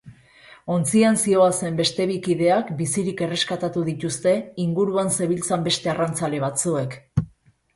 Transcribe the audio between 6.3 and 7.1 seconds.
batzuek.